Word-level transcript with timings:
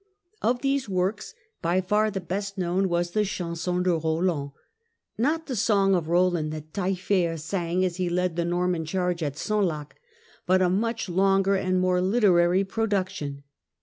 Of 0.41 0.63
these 0.63 0.89
works 0.89 1.35
by 1.61 1.79
far 1.79 2.09
the 2.09 2.19
best 2.19 2.57
known 2.57 2.89
was 2.89 3.11
the 3.11 3.23
Chanson 3.23 3.83
'/< 3.83 3.83
Roland— 3.83 4.49
not 5.29 5.45
the 5.45 5.55
Song 5.55 5.93
of 5.93 6.07
Roland 6.07 6.51
that 6.53 6.73
Taillefer 6.73 7.37
sang 7.39 7.85
as 7.85 7.97
he 7.97 8.09
led 8.09 8.35
the 8.35 8.43
Norman 8.43 8.83
charge 8.83 9.21
at 9.21 9.35
Senlac, 9.37 9.93
but 10.47 10.59
a 10.59 10.71
much 10.71 11.07
longer 11.07 11.53
and 11.53 11.79
more 11.79 12.01
literary 12.01 12.63
production. 12.63 13.43